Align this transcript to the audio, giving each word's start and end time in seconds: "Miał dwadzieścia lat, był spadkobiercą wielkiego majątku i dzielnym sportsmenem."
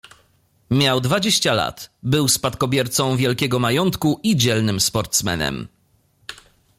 "Miał 0.71 1.01
dwadzieścia 1.01 1.53
lat, 1.53 1.89
był 2.03 2.27
spadkobiercą 2.27 3.15
wielkiego 3.17 3.59
majątku 3.59 4.19
i 4.23 4.35
dzielnym 4.35 4.79
sportsmenem." 4.79 5.67